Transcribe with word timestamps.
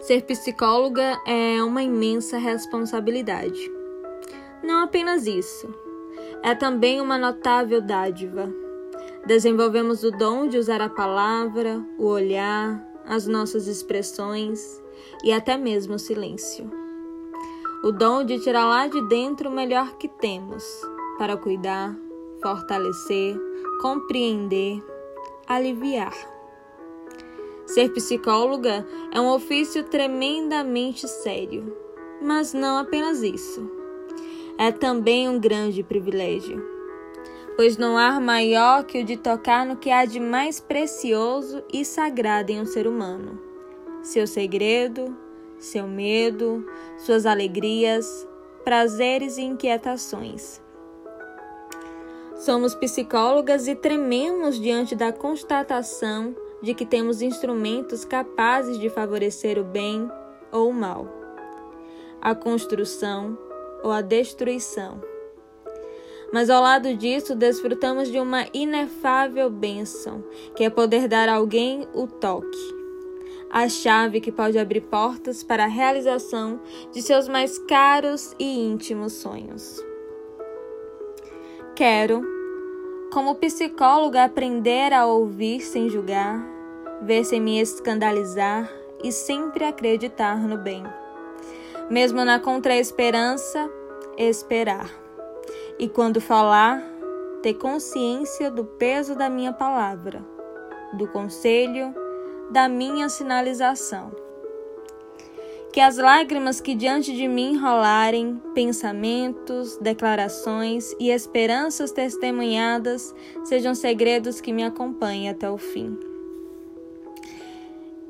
Ser 0.00 0.22
psicóloga 0.22 1.20
é 1.26 1.62
uma 1.62 1.82
imensa 1.82 2.38
responsabilidade. 2.38 3.70
Não 4.62 4.84
apenas 4.84 5.26
isso, 5.26 5.68
é 6.42 6.54
também 6.54 7.00
uma 7.00 7.18
notável 7.18 7.80
dádiva. 7.80 8.48
Desenvolvemos 9.26 10.04
o 10.04 10.10
dom 10.12 10.46
de 10.46 10.56
usar 10.56 10.80
a 10.80 10.88
palavra, 10.88 11.84
o 11.98 12.06
olhar, 12.06 12.82
as 13.04 13.26
nossas 13.26 13.66
expressões 13.66 14.80
e 15.24 15.32
até 15.32 15.56
mesmo 15.56 15.94
o 15.94 15.98
silêncio. 15.98 16.70
O 17.82 17.90
dom 17.90 18.24
de 18.24 18.38
tirar 18.38 18.66
lá 18.66 18.86
de 18.86 19.00
dentro 19.08 19.50
o 19.50 19.52
melhor 19.52 19.96
que 19.96 20.08
temos 20.08 20.64
para 21.18 21.36
cuidar, 21.36 21.96
fortalecer, 22.40 23.36
compreender, 23.82 24.82
aliviar. 25.46 26.37
Ser 27.78 27.92
psicóloga 27.92 28.84
é 29.12 29.20
um 29.20 29.28
ofício 29.28 29.84
tremendamente 29.84 31.06
sério, 31.06 31.76
mas 32.20 32.52
não 32.52 32.76
apenas 32.76 33.22
isso. 33.22 33.70
É 34.58 34.72
também 34.72 35.28
um 35.28 35.38
grande 35.38 35.84
privilégio, 35.84 36.60
pois 37.54 37.76
não 37.76 37.96
há 37.96 38.18
maior 38.18 38.82
que 38.82 39.00
o 39.00 39.04
de 39.04 39.16
tocar 39.16 39.64
no 39.64 39.76
que 39.76 39.92
há 39.92 40.04
de 40.04 40.18
mais 40.18 40.58
precioso 40.58 41.62
e 41.72 41.84
sagrado 41.84 42.50
em 42.50 42.60
um 42.60 42.66
ser 42.66 42.88
humano: 42.88 43.40
seu 44.02 44.26
segredo, 44.26 45.16
seu 45.56 45.86
medo, 45.86 46.66
suas 46.96 47.26
alegrias, 47.26 48.26
prazeres 48.64 49.38
e 49.38 49.42
inquietações. 49.42 50.60
Somos 52.34 52.74
psicólogas 52.74 53.68
e 53.68 53.76
trememos 53.76 54.60
diante 54.60 54.96
da 54.96 55.12
constatação 55.12 56.34
de 56.62 56.74
que 56.74 56.84
temos 56.84 57.22
instrumentos 57.22 58.04
capazes 58.04 58.78
de 58.78 58.88
favorecer 58.88 59.58
o 59.58 59.64
bem 59.64 60.10
ou 60.50 60.70
o 60.70 60.72
mal, 60.72 61.06
a 62.20 62.34
construção 62.34 63.38
ou 63.82 63.92
a 63.92 64.00
destruição. 64.00 65.00
Mas 66.32 66.50
ao 66.50 66.62
lado 66.62 66.94
disso, 66.94 67.34
desfrutamos 67.34 68.10
de 68.10 68.20
uma 68.20 68.46
inefável 68.52 69.48
bênção, 69.48 70.22
que 70.54 70.64
é 70.64 70.70
poder 70.70 71.08
dar 71.08 71.28
a 71.28 71.36
alguém 71.36 71.88
o 71.94 72.06
toque, 72.06 72.76
a 73.50 73.66
chave 73.68 74.20
que 74.20 74.30
pode 74.30 74.58
abrir 74.58 74.82
portas 74.82 75.42
para 75.42 75.64
a 75.64 75.68
realização 75.68 76.60
de 76.92 77.00
seus 77.00 77.28
mais 77.28 77.58
caros 77.58 78.34
e 78.38 78.60
íntimos 78.60 79.14
sonhos. 79.14 79.82
Quero 81.74 82.37
como 83.12 83.34
psicóloga, 83.36 84.24
aprender 84.24 84.92
a 84.92 85.06
ouvir 85.06 85.60
sem 85.60 85.88
julgar, 85.88 86.44
ver 87.02 87.24
sem 87.24 87.40
me 87.40 87.60
escandalizar 87.60 88.70
e 89.02 89.10
sempre 89.10 89.64
acreditar 89.64 90.38
no 90.38 90.58
bem. 90.58 90.84
Mesmo 91.88 92.24
na 92.24 92.38
contra-esperança, 92.38 93.70
esperar. 94.16 94.90
E 95.78 95.88
quando 95.88 96.20
falar, 96.20 96.82
ter 97.42 97.54
consciência 97.54 98.50
do 98.50 98.64
peso 98.64 99.14
da 99.14 99.30
minha 99.30 99.52
palavra, 99.52 100.22
do 100.92 101.06
conselho, 101.08 101.94
da 102.50 102.68
minha 102.68 103.08
sinalização 103.08 104.27
que 105.72 105.80
as 105.80 105.96
lágrimas 105.96 106.60
que 106.60 106.74
diante 106.74 107.14
de 107.14 107.28
mim 107.28 107.56
rolarem, 107.56 108.40
pensamentos, 108.54 109.76
declarações 109.78 110.94
e 110.98 111.10
esperanças 111.10 111.92
testemunhadas 111.92 113.14
sejam 113.44 113.74
segredos 113.74 114.40
que 114.40 114.52
me 114.52 114.64
acompanhem 114.64 115.28
até 115.28 115.50
o 115.50 115.58
fim. 115.58 115.98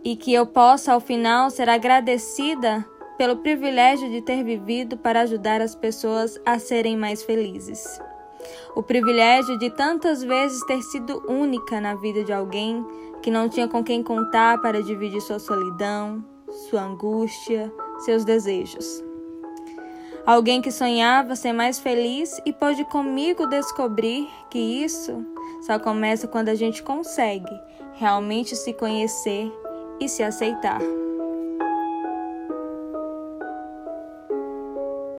E 0.05 0.17
que 0.17 0.33
eu 0.33 0.47
possa, 0.47 0.93
ao 0.93 1.01
final, 1.01 1.51
ser 1.51 1.69
agradecida 1.69 2.87
pelo 3.19 3.39
privilégio 3.39 4.09
de 4.09 4.23
ter 4.23 4.45
vivido 4.45 4.97
para 4.97 5.23
ajudar 5.23 5.61
as 5.61 5.75
pessoas 5.75 6.41
a 6.47 6.59
serem 6.61 6.97
mais 6.97 7.25
felizes. 7.25 8.01
O 8.77 8.83
privilégio 8.83 9.59
de 9.59 9.71
tantas 9.71 10.23
vezes 10.23 10.65
ter 10.67 10.81
sido 10.83 11.21
única 11.29 11.81
na 11.81 11.97
vida 11.97 12.23
de 12.23 12.33
alguém 12.33 12.87
que 13.21 13.31
não 13.31 13.49
tinha 13.49 13.67
com 13.67 13.83
quem 13.83 14.05
contar 14.05 14.61
para 14.63 14.81
dividir 14.81 15.21
sua 15.21 15.41
solidão, 15.41 16.25
sua 16.51 16.83
angústia, 16.83 17.73
seus 18.05 18.25
desejos. 18.25 19.05
Alguém 20.27 20.61
que 20.61 20.71
sonhava 20.71 21.35
ser 21.35 21.53
mais 21.53 21.79
feliz 21.79 22.39
e 22.45 22.53
pôde 22.53 22.85
comigo 22.85 23.47
descobrir 23.47 24.29
que 24.51 24.59
isso 24.59 25.25
só 25.63 25.79
começa 25.79 26.29
quando 26.29 26.51
a 26.51 26.55
gente 26.55 26.83
consegue 26.83 27.59
realmente 27.95 28.55
se 28.55 28.73
conhecer 28.75 29.51
e 29.99 30.09
se 30.09 30.23
aceitar. 30.23 30.81